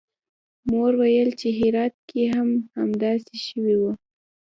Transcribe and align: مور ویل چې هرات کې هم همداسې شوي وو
مور 0.69 0.91
ویل 0.99 1.29
چې 1.39 1.47
هرات 1.59 1.95
کې 2.09 2.23
هم 2.35 2.49
همداسې 2.77 3.35
شوي 3.47 3.75
وو 3.79 3.91